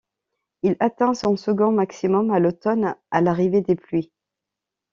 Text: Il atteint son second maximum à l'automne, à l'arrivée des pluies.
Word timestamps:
Il 0.63 0.77
atteint 0.79 1.13
son 1.13 1.35
second 1.37 1.71
maximum 1.71 2.31
à 2.31 2.39
l'automne, 2.39 2.95
à 3.11 3.21
l'arrivée 3.21 3.61
des 3.61 3.75
pluies. 3.75 4.11